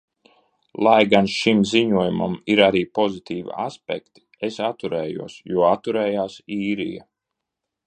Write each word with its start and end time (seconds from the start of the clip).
Lai 0.85 1.01
gan 1.09 1.27
šim 1.33 1.59
ziņojumam 1.71 2.37
ir 2.53 2.61
arī 2.69 2.81
pozitīvi 2.99 3.53
aspekti, 3.65 4.25
es 4.49 4.59
atturējos, 4.71 5.39
jo 5.53 5.69
atturējās 5.75 6.41
Īrija. 6.61 7.09